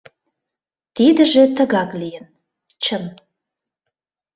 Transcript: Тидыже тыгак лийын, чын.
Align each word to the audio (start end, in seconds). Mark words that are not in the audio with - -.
Тидыже 0.95 1.43
тыгак 1.57 1.91
лийын, 2.01 2.25
чын. 2.83 3.03